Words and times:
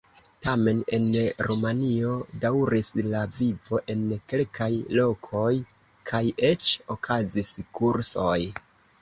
Tamen 0.45 0.77
en 0.97 1.03
Rumanio 1.49 2.13
daŭris 2.45 2.89
la 3.09 3.21
vivo 3.41 3.81
en 3.95 4.01
kelkaj 4.33 4.71
lokoj, 5.01 5.53
kaj 6.13 6.23
eĉ 6.51 6.73
okazis 6.97 7.55
kursoj. 7.81 8.37